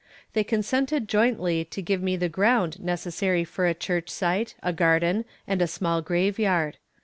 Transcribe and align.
They 0.33 0.43
consented 0.43 1.07
jointly 1.07 1.63
to 1.65 1.79
give 1.79 2.01
me 2.01 2.17
the 2.17 2.27
ground 2.27 2.79
necessary 2.83 3.43
for 3.43 3.67
a 3.67 3.75
church 3.75 4.09
site, 4.09 4.55
a 4.63 4.73
garden 4.73 5.25
and 5.45 5.61
a 5.61 5.67
small 5.67 6.01
graveyard. 6.01 6.79